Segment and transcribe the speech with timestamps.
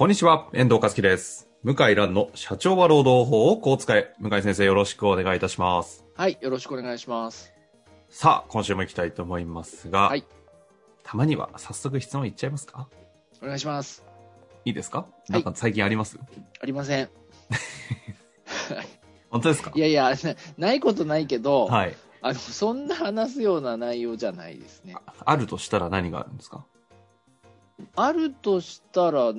[0.00, 1.46] こんにちは、遠藤和樹です。
[1.62, 4.14] 向井蘭の社長は労働法をこう使え。
[4.18, 6.06] 向井先生よろしくお願いいたします。
[6.16, 7.52] はい、よろしくお願いします。
[8.08, 10.24] さあ、今週も行きたいと思いますが、はい
[11.02, 12.88] たまには早速質問いっちゃいますか？
[13.42, 14.02] お願いします。
[14.64, 16.18] いいですか、なんか最近あります？
[16.62, 17.10] ありません。
[19.28, 19.70] 本当ですか？
[19.74, 20.16] いやいや、な
[20.56, 21.94] ないことないけど、はい。
[22.22, 24.94] あの、そんな話すような内容じゃないですね。
[25.04, 26.64] ああるとしたら何があるんですか？
[27.96, 29.34] あるとしたら、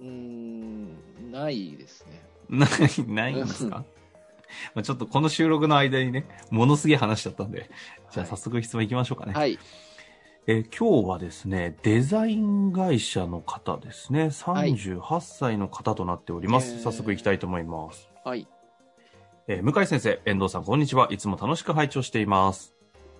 [0.00, 0.96] うーん、
[1.30, 2.22] ないですね。
[2.48, 2.70] ない、
[3.06, 3.84] ないんですか？
[4.74, 7.70] まあちょっとこの収録の間にね、ものすげえ話しちゃったんで、
[8.10, 9.32] じゃあ早速質問行きましょうかね。
[9.32, 9.58] はい。
[10.46, 16.74] えー今日はですね、デザイン会社の方ですね、38歳の方となっております。
[16.74, 18.08] えー早速行きたいと思います。
[18.24, 18.48] はい。
[19.46, 21.06] えー向井先生、遠藤さん、こんにちは。
[21.12, 22.74] いつも楽しく拝聴しています。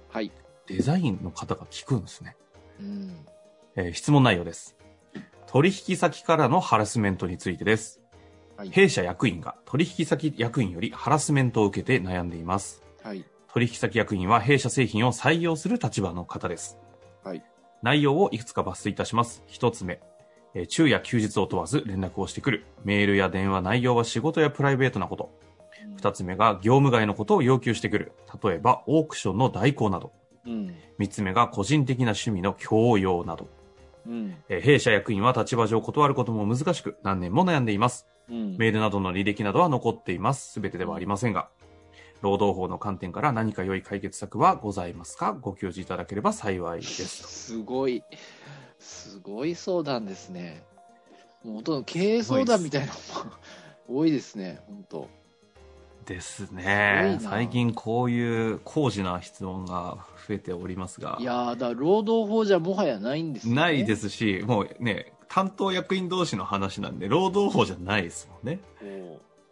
[0.08, 0.32] はい。
[0.66, 2.34] デザインの方が聞くんですね。
[2.80, 3.26] うん。
[3.76, 4.76] えー質問内容です。
[5.52, 8.00] 取引先からのハラスメントについてです。
[8.56, 8.70] はい。
[8.70, 12.84] 弊社役員が取引先役員よりハラスメントを受けて悩んでいます。
[13.02, 13.24] はい。
[13.52, 16.78] 取引先役員は弊社製品を採用する立場の方です。
[17.24, 17.42] はい。
[17.82, 19.42] 内容をいくつか抜粋いたします。
[19.48, 20.00] 一つ目、
[20.54, 22.64] えー昼夜休日を問わず連絡をしてくる。
[22.84, 25.32] メールや電話内容は仕事やプライベートなこと。
[25.96, 28.12] 二つ目が業務外のことを要求してくる。
[28.40, 30.12] 例えばオークションの代行など。
[30.46, 30.72] うん。
[30.98, 33.48] 三つ目が個人的な趣味の強要など。
[34.06, 34.36] うん。
[34.48, 38.06] えー弊社役員は立場上断ることも難しく何年も悩んでいます。
[38.28, 38.56] うん。
[38.58, 40.52] メールなどの履歴などは残っています。
[40.52, 41.48] すべてではありませんが。
[42.22, 45.32] 労働法の観点から何か良い解決策はございますか？
[45.32, 47.22] ご教示いただければ幸いです。
[47.26, 48.04] すごい、
[48.78, 50.62] すごい相談ですね。
[51.42, 53.32] もうほとんど経営相談みたいなのも
[53.88, 55.08] 多いですね、本当。
[56.14, 57.18] ですすね。
[57.20, 63.60] 最近こういう高次な質問が増えておりますがい、やーだから労働法じゃもはやないんですよね。
[63.60, 68.60] ないですし、もうね、担当役員同士の話なんで、労働法じゃないですもんね。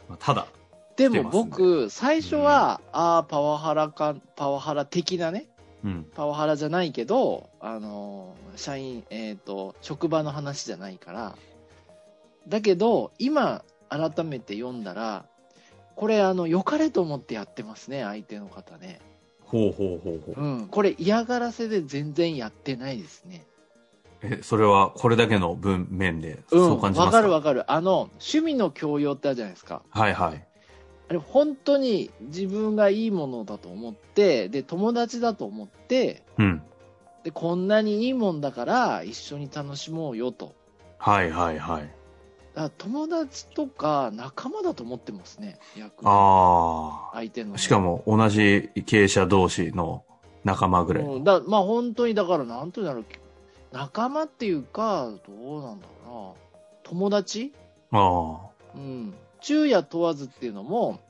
[0.09, 0.49] まあ、ただ、
[0.97, 5.47] でも僕、最初は、ああ、パワハラか、パワハラ的なね、
[5.85, 6.07] うん。
[6.13, 11.37] パワハラじゃないけど、あのー社員、えっ、と、職場の話じゃないから、
[12.49, 15.25] だけど、今、改めて読んだら、
[15.99, 19.01] これ、あの、良かれと思ってやってますね、相手の方ね。
[19.41, 20.45] ほうほうほうほう。
[20.45, 23.45] うん、これ嫌がらせで全然やってないですね。
[24.23, 27.69] え、それはこれだけの文面で、うん、そう感じますわかるわかる。
[27.73, 29.83] あの、趣味の強要ってあるじゃないですか。
[29.91, 30.47] はいはい。
[31.09, 36.63] あれ、本当に自分がいいものだと思って、で、友達だと思って、うん。
[37.25, 40.55] で、こんなにいいもんだから一緒に楽しもうよと。
[40.99, 41.98] はいはいはい。
[42.77, 47.55] 友達とか仲間だと思ってますね、役あ相手の。
[47.55, 47.59] あ。
[47.59, 50.05] しかも同じ経営者同士の
[50.45, 51.05] 仲間ぐらい。
[51.05, 53.05] うん、だまあ本当にだからなんとなる
[53.73, 56.33] 仲間っていうか、どうなんだろうな。
[56.83, 57.53] 友達？
[57.93, 58.39] あ
[58.75, 59.15] うん。
[59.41, 61.01] 昼夜問わずっていうのも、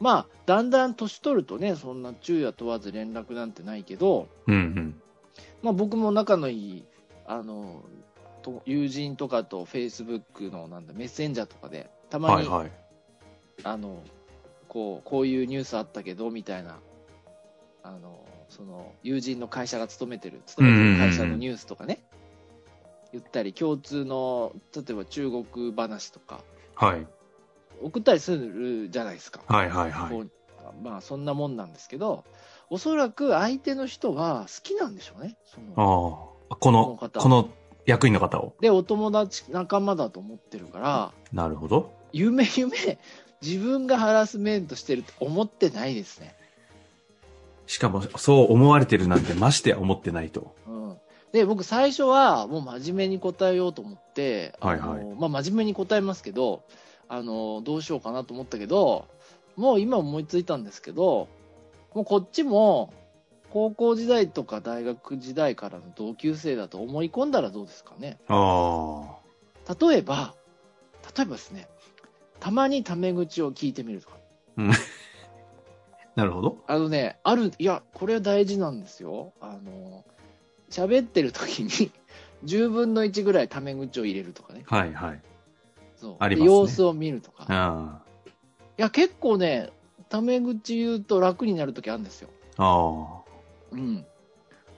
[0.00, 4.42] まあ、だんだん年取るとね、そんな昼夜問わず連絡なんてないけど、あ。
[4.48, 5.00] うんうん。
[5.62, 6.84] まあ僕も仲のいい、
[7.26, 7.82] あの、
[8.42, 12.72] と友人とかと Facebook のなんだ、メッセンジャーとかで、たまに、はいはい。
[13.64, 14.02] あの、
[14.68, 16.78] こう、こういうニュースあったけど、みたいな、
[17.82, 22.04] あの、その、友人の会社が勤めてる、勤めてる会社のニュースとかね、
[23.12, 26.42] 言ったり、共通の、例えば中国話とか、
[26.74, 27.06] はい。
[27.82, 29.40] 送ったりするじゃないですか。
[29.46, 30.30] はいはいはい。
[30.82, 32.24] まあ、そんなもんなんですけど、
[32.70, 35.36] おそらく相手の人が好きなんでしょうね。
[35.46, 36.56] そのああ。
[36.56, 37.48] この、この
[37.88, 38.54] 役員の方を。
[38.60, 41.90] で、お友達、仲間だと思ってるから、なるほど。
[42.12, 42.98] 夢夢、
[43.40, 46.36] 自分がハラスメントしてるって思ってないですね。
[47.66, 50.54] しかも、そう思われてるなんてましてや思ってないと。
[50.66, 50.96] うん。
[51.32, 56.64] で、僕最初はもう真面目に答えようと思って、あのはいはいまあ真面目に答えますけど、
[57.08, 59.06] あの、どうしようかなと思ったけど、
[59.56, 61.28] もう今思いついたんですけど、
[61.94, 62.92] もうこっちも、
[63.50, 68.18] 高校時代とか大学時代からの同級生だと思い込んだらどうですかね。
[68.28, 69.18] あ
[69.80, 70.34] 例えば、
[71.16, 71.68] 例えばですね、
[72.40, 74.16] たまにタメ口を聞いてみるとか。
[74.16, 74.62] あ。
[74.62, 74.70] うん。
[76.14, 76.58] なるほど。
[76.66, 79.32] あのね、ある、いや、これは大事なんですよ。
[79.40, 80.04] あの、
[80.68, 81.92] 喋ってる時に、
[82.44, 84.64] 10分の1ぐらいタメ口を入れるとかね。
[84.66, 85.20] はいはい。
[85.96, 86.16] そう。
[86.18, 87.44] ありますねで様子を見るとか。
[87.44, 88.02] いあ
[88.76, 89.70] や、結構ね、
[90.08, 92.28] タメ口言うと楽になる時あるんですよ。
[92.56, 92.64] あ。
[92.64, 93.17] あ
[93.72, 94.06] うん。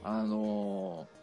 [0.03, 1.21] あのー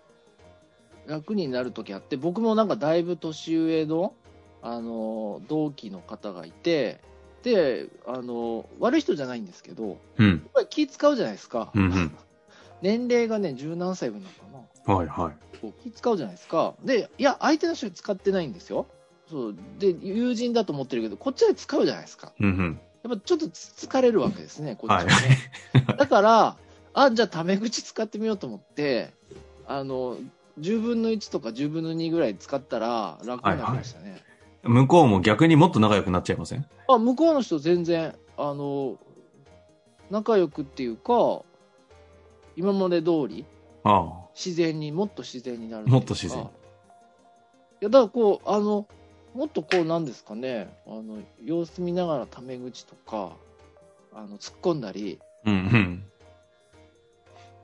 [1.10, 4.14] 楽になる時あって、僕もなんかだいぶ年上の、
[4.62, 7.00] あのー同期の方がいて、
[7.44, 9.98] で、あのー悪い人じゃないんですけど、やっあ。
[10.18, 10.50] うん。
[10.54, 11.72] ぱり気使うじゃないですか。
[11.74, 12.18] うんうん。
[12.82, 14.96] 年齢がね、十何歳分なのかな。
[14.96, 15.58] はいはい。
[15.60, 16.76] こう気使うじゃないですか。
[16.84, 18.86] で、いや、相手の人使ってないんですよ。
[19.30, 19.56] そう。
[19.80, 22.34] で、友人だと思ってるけど、こっちは使うじゃないですか。
[22.40, 22.80] うんうん。
[23.04, 25.12] やっぱちょっとつ疲れるわけですね、こっちはね。
[25.88, 26.58] はいだから、
[27.00, 29.12] あ、じゃあタメ口使ってみようと思って、
[29.68, 30.18] あの、
[30.60, 34.24] 10分の1とか10分の2ぐらい使ったら楽になりましたね。
[34.64, 36.66] 向こうも逆にもっと仲良くなっちゃいません？
[36.88, 38.98] あ、向こうの人全然、あの、
[40.10, 41.44] 仲良くっていうか、
[42.56, 43.46] 今まで通り、
[43.84, 46.46] あ自然に、もっと自然になるもっと自然い
[47.82, 48.88] や、だからこう、あの、
[49.36, 53.38] もっとこう、なんですかね、あの、様子見ながらタメ口とか、
[54.12, 55.50] あの、突っ込んだり、あ。
[55.50, 56.04] うんうん。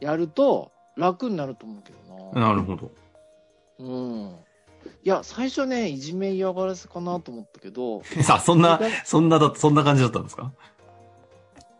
[0.03, 2.47] やると楽になると思うけどな。
[2.49, 2.91] なるほど。
[3.79, 4.35] うん。
[5.03, 10.51] いや、最初ね、いじめ嫌がらせかなと思ったけど、 さあ、そんな、そんなだ、そんな感じだったんですか？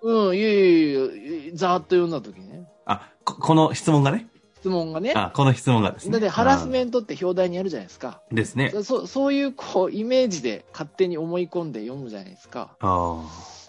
[0.02, 4.28] うん、いやいやいや、ざーっと読んだ時ね、あ、ここの質問がね。
[4.60, 6.14] 質問がね、あ、この質問がですね。
[6.14, 8.22] だってハラスンメントって表題にあるじゃないですか。
[8.30, 8.72] トですね。
[8.84, 12.76] そそういうこうイメージで勝手に思い込んで読むじゃないですか。
[12.80, 13.22] あ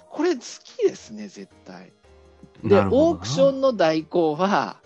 [0.09, 1.93] これ好きですね、絶対。
[2.65, 2.69] あ。
[2.69, 4.77] で、オークションの代行は、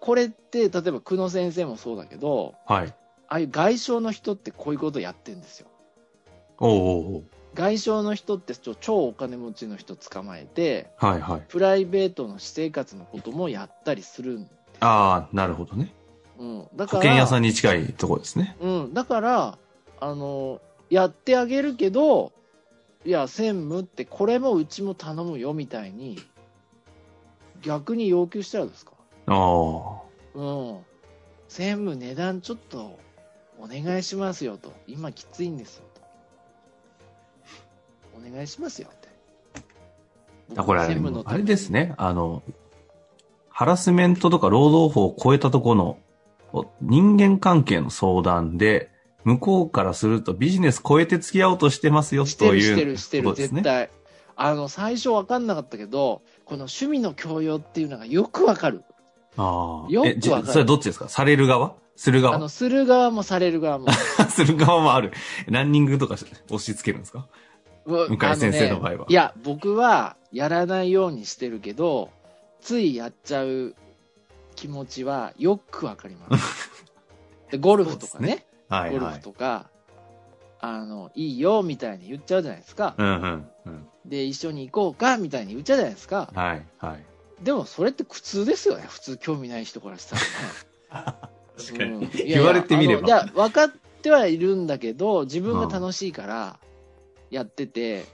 [0.00, 2.94] これって、例えば久野先生もそうだけど、はい。
[3.28, 5.66] ああいう外傷の人ってこういうことやってんですよ。
[6.58, 7.24] おうおうおう
[7.54, 11.42] 外傷の人って超お金持ちの人捕まえて、はいはい。
[11.48, 14.48] プライベートの私生活のこともやったりするん。
[14.80, 15.92] ああ、なるほどね。
[16.38, 16.68] うん。
[16.76, 18.56] だから、保険屋さんに近いところですね。
[18.60, 18.94] うん。
[18.94, 19.58] だから、
[20.00, 20.60] あの、
[20.90, 22.32] やってあげるけど、
[23.04, 26.22] いや、専務ってこれもうちも頼むよみたいに、
[27.62, 28.92] 逆に要求したらですか？
[29.26, 30.38] ああ。
[30.38, 30.78] うん。
[31.48, 32.98] 専務値段ちょっと
[33.58, 34.72] お願いしますよと。
[34.86, 36.00] 今きついんですよと。
[38.16, 39.08] お願いしますよって。
[40.56, 41.94] あ、これあれあれですね。
[41.96, 42.42] あの、
[43.48, 45.98] ハラスメントとか労働法を超えたところの
[46.52, 48.90] お人間関係の相談で、
[49.24, 53.62] 向こうからするとビジネス超えて付き合おうとしてますよしてるしてというるしてる、ことですね。
[53.62, 53.90] 絶対。
[54.36, 58.84] あの、最初分かんなかったけど、この趣味の強要っていうのがよくわかる。
[59.36, 59.90] ああ。
[59.92, 61.08] よくわかるそれはどっちですか？
[61.08, 61.74] される側？
[61.96, 62.36] する側？
[62.36, 63.88] あの、する側もされる側も。
[64.30, 65.12] する側もある。
[65.48, 67.26] ランニングとか押し付けるんですか？
[67.84, 72.10] 向向井先生の場合はいや、僕はやらないようにしてるけど、
[72.60, 73.74] ついやっちゃう
[74.56, 76.70] 気持ちはよくわかります。
[77.50, 79.20] でゴルフとかね、ゴルフはいはい。
[79.20, 79.66] とか、
[80.60, 82.94] あの、いいよみたいに言っちゃうじゃないですか。
[82.98, 83.88] うんうんうん。
[84.08, 86.30] で、一緒に行こうかみたいに言っちゃうじゃないですか。
[86.34, 87.44] はいはい。
[87.44, 88.84] でもそれって苦痛ですよね。
[88.88, 90.28] 普通興味ない人からしたらね。
[91.56, 91.90] 確かに。
[91.92, 93.72] うんいやいや言われてみればいや、分かっ
[94.02, 96.58] てはいるんだけど、自分が楽しいから
[97.30, 98.06] やってて、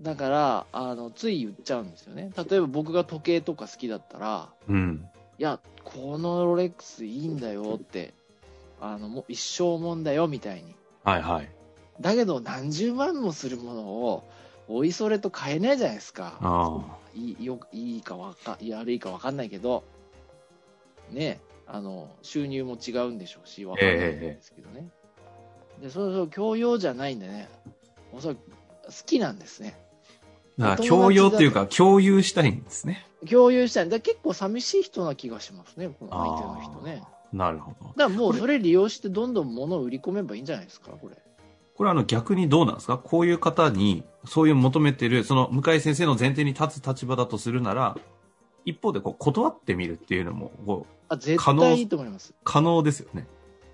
[0.00, 2.30] だから、あの、つい言っちゃうんですよね。
[2.36, 5.06] 例えば僕が時計とか好きだったら、うん。
[5.38, 8.14] いや、このロレックスいいんだよって、
[8.80, 10.74] あの、もう一生もんだよみたいに。
[11.04, 11.48] はいはい。
[12.00, 14.24] だけど何十万もするものを、
[14.72, 16.38] おいそれと買えないじゃないですか。
[16.40, 16.80] あ
[17.12, 19.82] いいよいいかわかいや悪いか分かんないけど、
[21.10, 24.88] ね、あの収入も違うんでしょうし、分かんないんですけどね。
[25.82, 27.48] で、それそう教養じゃないんでね、
[28.12, 28.52] おそらく好
[29.06, 29.76] きなんですね。
[30.60, 30.76] あ。
[30.76, 33.04] だからお友達だ共用っていうか、共有したいんですね。
[33.28, 33.88] 共有したい。
[33.88, 37.02] だ結構寂しい人な気がしますね、この相手の人ね。
[37.32, 37.88] なるほど。
[37.88, 41.16] だからもうそれ利用してどんどん物を売り込めばいいんじゃないですか、これ。
[41.80, 42.98] これあの逆にどうなんですか？
[42.98, 47.96] こういう方に、そういう求めてる、その向井先生の前提に立つ立場だとするなら、
[48.66, 52.34] 一方でこう断ってみるっていうのもこうあ、絶対いいと思います。
[52.44, 53.26] 可能ですよね。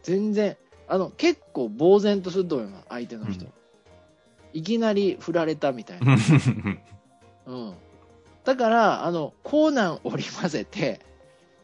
[0.04, 0.56] 全然。
[0.86, 3.44] あの、結構呆然とすると思います、相手の人。
[3.44, 3.52] うん
[4.52, 6.16] いきなり振られたみたいな。
[7.46, 7.74] うん。
[8.44, 11.00] だから、あの、コーナン織り交ぜて、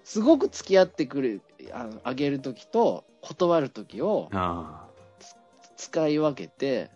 [0.03, 1.41] すごく付き合ってくる、
[1.73, 4.89] あの、あげるときと、断るときをあ
[5.83, 6.91] 使い分けて、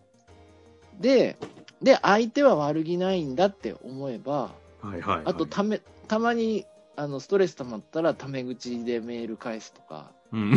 [1.01, 1.37] で、
[1.83, 4.53] で、相手は悪気ないんだって思えば、
[4.83, 4.87] あ。
[4.87, 5.25] はいはい、はい。
[5.27, 6.65] あと、ため、たまに、
[6.95, 10.51] あの、ストレス溜まったら、タメ口でメール返すとか、うん。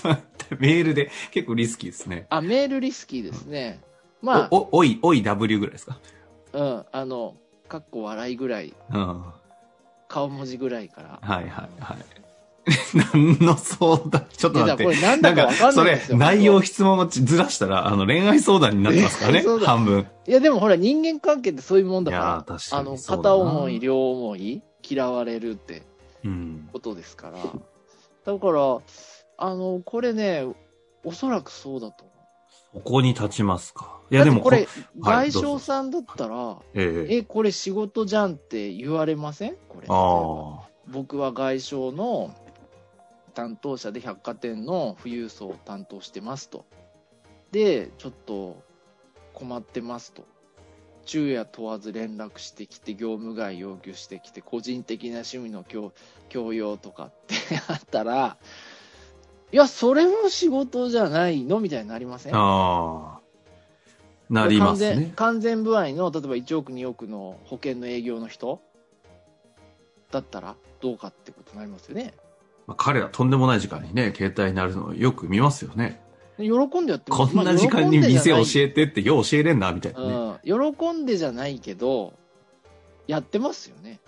[0.58, 2.26] メールで結構リスキーですね。
[2.30, 3.80] あ、メールリスキーですね。
[4.22, 5.98] まあ、お、お、おい、おい W ぐらいですか？
[6.54, 7.36] うん、あの、
[7.68, 9.20] かっこ笑いぐらい、うん。
[9.20, 9.34] は
[10.08, 11.20] 顔文字ぐらいから。
[11.22, 12.25] いはいはい。
[13.12, 14.82] 何の相談ちょっと待って。
[14.82, 16.18] いやこれなんだかわかんそれないです、よ。
[16.18, 20.06] 内容質問をずらしたら、あの、恋愛相談になってますからね 半分。
[20.26, 25.82] いや、でもほら、人間関係ってそういうもんだいやーから、確かにあの、片思い、両思い、嫌われるって
[26.24, 26.68] うん。
[26.72, 27.38] ことですから。
[28.32, 28.78] だから、
[29.38, 30.44] あの、これね、
[31.04, 32.16] おそらくそうだと思う。
[32.74, 34.00] そこに立ちますか。
[34.10, 34.66] いいや、でもこれ、
[35.00, 39.54] はい外どうぞ商さんだったら、えええ、これ仕事じゃんって言われません？
[39.68, 39.86] これ。
[39.88, 40.68] ああ。
[40.88, 42.30] 僕は外商の
[43.36, 46.64] 担当者で百貨店の富裕層を担当してますと。
[47.52, 48.62] で、ちょっと
[49.34, 50.24] 困ってますと。
[51.04, 55.92] 昼夜問わず連絡してきて、業務外要求してきて、個人的な趣味の強
[56.30, 57.34] 強要とかって
[57.68, 58.38] あったら、
[59.52, 62.34] いや、それも仕事じゃないのみたいになりません？
[62.34, 63.20] ああ。
[64.30, 65.12] なります完全ね。
[65.14, 68.60] 完全不合の、例えば1億、2億の保険の営業の人
[70.10, 72.14] だったらどうかってことになりますよね。
[72.66, 76.02] まあ、彼らとんでもない時間にね、携帯になるのよく見ますよね。
[76.38, 80.38] 喜んでやってこんな時間に店教ええてって、よう教えれんな、みたいなね。
[80.44, 82.12] うん、喜んでじゃないけど、
[83.06, 84.00] やってますよね。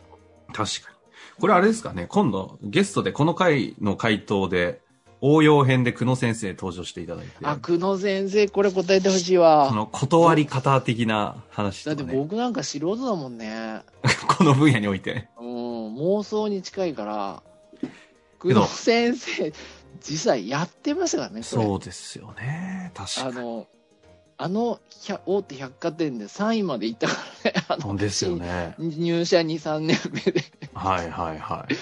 [0.52, 0.98] 確かに。
[1.40, 4.80] これあれですかね、今度ゲストでこの回の回答で、
[5.20, 9.72] 応用編で久野先生登場していただいて、あ、久野先生、これ答えてほしいそわ。
[9.74, 13.80] の断り方的な話だってとかね、僕なんか素人だもんね。
[14.28, 15.28] この分野において。
[15.38, 15.46] うん、
[15.96, 17.42] 妄想に近いから、
[18.40, 19.52] けど久野先生、
[20.00, 22.92] 実際やってましたからね、そうですよね。
[22.94, 23.38] 確かに。
[23.38, 23.66] あの、
[24.40, 27.14] あの百大手百貨店で3位まで行ったか
[27.44, 28.74] らね、 あのですよね。
[28.78, 30.44] 入社2、3年目で。
[30.74, 31.74] はいはいはい。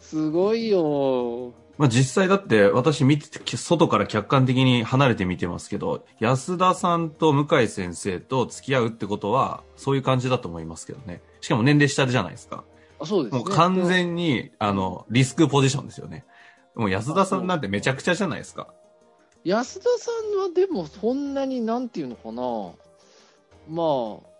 [0.00, 1.54] すごいよ。
[1.78, 11.22] まあ実際だって私見てて、外から客観的に離れて見てますけど、安田さんと向井先生と付き合うってことは、そういう感じだと思いますけどね。
[11.40, 12.64] しかも年齢下じゃないですか。
[13.00, 13.38] あそうですね。
[13.40, 16.24] もう完全に、あの、リスクポジションですよね。
[16.74, 18.68] もう安田さんなんてめちゃくちゃじゃないですか。
[19.44, 22.42] 安田さんはでもそんなになんていうのかな。
[23.68, 23.82] ま
[24.22, 24.30] あ、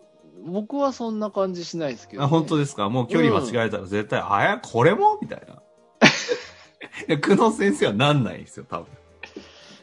[0.45, 2.27] 僕はそんな感じしないですけど、ね。
[2.27, 2.89] あ本当ですか？
[2.89, 5.19] もう距離間違えたら絶対、あや、これも？
[5.21, 5.55] みたいな。
[5.55, 5.61] い
[7.13, 8.87] や久野先生はなんないですよ、多分。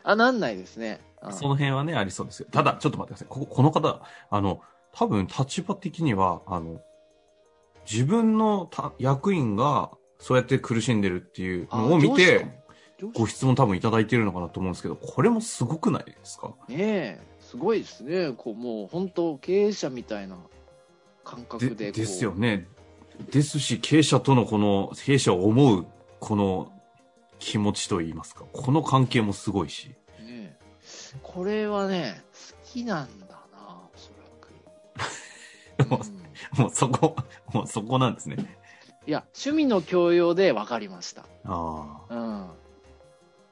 [0.03, 1.01] あ、なんないですね。
[1.21, 2.47] あその辺はね、ありそうですよ。
[2.51, 3.27] ただ、ちょっと待ってください。
[3.27, 4.61] こここの方、あの、
[4.93, 6.79] 多分立場的には、あの、
[7.89, 12.47] 自分のた役員がそうやって苦しんでるっていうのを見あて、
[13.13, 16.53] ご質問多分いただいてるのかなと思うんですけど、これもすごくないですか？
[16.67, 18.33] ねえ、すごいですね。
[18.35, 20.37] こう、もう本当経営者みたいな
[21.23, 22.67] 感覚でですよね。
[23.31, 25.85] ですし、経営者とのこの、経営者を思う、
[26.19, 26.71] この
[27.39, 29.89] 気持ちといいますか、この関係もすごいし。
[29.89, 30.57] ねえ
[31.21, 34.11] これはね、好きなんだな、おそ
[35.79, 35.89] らく。
[35.89, 36.16] も うんう
[36.57, 37.15] もうそこ、
[37.53, 38.37] もうそこなんですね。
[39.05, 41.23] いや、趣味の教養で分かりました。
[41.45, 42.15] ああ。
[42.15, 42.49] うん。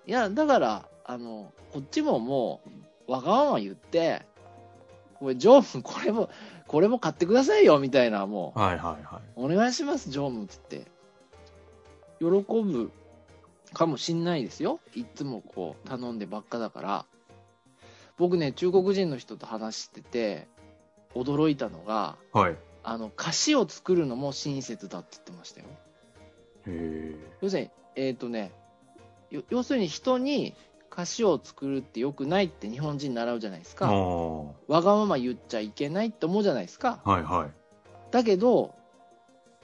[0.05, 2.61] いや、だから、あの、こっちもも
[3.07, 4.25] う、わがまま言って、
[5.19, 6.29] これ、常務、これも、
[6.67, 9.39] これも買ってくださいよ、みたいな、もはいはいはい。
[9.39, 10.85] う、お願いします、常務、つって。
[12.19, 12.91] 喜ぶ
[13.73, 14.79] かもしんないですよ。
[14.93, 17.05] いつもこう、頼んでばっかだから。
[18.17, 20.47] 僕ね、中国人の人と話してて、
[21.13, 22.57] 驚いたのが、はい。
[22.85, 25.67] あの、菓子を作るのも親切だって言ってましたよ。
[26.67, 28.51] へ要するに、えっ、とね、
[29.31, 30.53] よ要するに人に
[30.91, 33.75] 菓子を作るってよくないって日本人習うじゃないです。
[33.75, 33.91] か。
[33.91, 37.01] はわがまま言っちゃいけないって思うじゃないですか。
[37.05, 38.11] いはい。
[38.11, 38.75] だけど、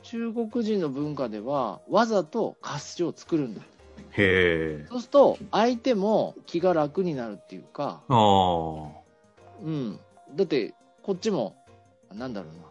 [0.01, 3.61] 中国人の文化ではわざと菓子を作るんだ。
[3.61, 4.85] へえ。
[4.89, 8.89] そうすると相手も気が楽になるっていうか、ああ。
[9.63, 9.99] うん。
[10.35, 10.73] だって
[11.03, 11.55] こっちも、
[12.13, 12.70] なんだろうな、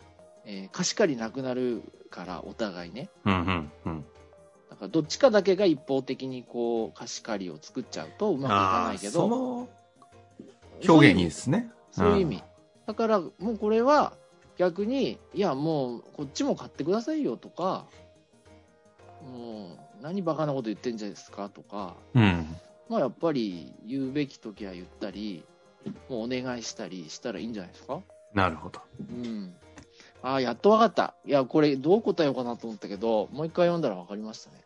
[0.51, 3.09] えー貸し借りなくなるからお互いね。
[3.25, 4.05] うんうんうん。
[4.69, 9.69] だからどっちかだけが一方的にこう貸し借りを作っちゃうとうまくいかないけあーそど、の
[10.89, 11.71] 表現いいですね。
[11.93, 12.43] そういう意味。
[12.87, 14.15] だから、もうこれは
[14.57, 17.87] 逆に、いや、もうこっちも買ってくださいよとか、
[19.23, 22.23] もう何バカなこと言ってんじゃないですかとか、うん。
[22.23, 22.47] うん。
[22.89, 25.45] まあやっぱり言うべき時は言ったり、
[26.09, 28.01] もうお願いしたりしたらいいんじゃないですか
[28.35, 28.81] なるほど。
[29.11, 29.55] うん。
[30.23, 31.15] ああ、やっとわかった。
[31.25, 34.57] いや、これどう答えようかなと思ったけど、もう一回読んだらわかりましたね。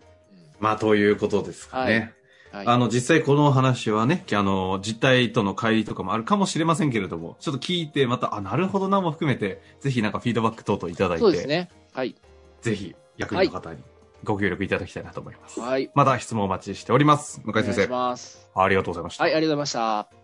[0.60, 2.12] まあ、ということですかね。
[2.52, 2.66] うん、はい。
[2.66, 11.70] あの、実際この話はね、あの、実態との乖離とかもあるかもしれませんけれども、ちょっと聞いて、また、あ、なるほどなも含めて、ぜひなんかフィードバック等々いただいて、そうですね。
[11.92, 12.16] はい。
[12.62, 13.82] ぜひ、役員の方に
[14.24, 15.60] ご協力いただきたいなと思います。
[15.60, 15.90] はい。
[15.94, 17.40] また質問お待ちしております。
[17.44, 18.48] 向井先生、ます。
[18.54, 19.24] ありがとうございました。
[19.24, 20.23] はい、ありがとうございました。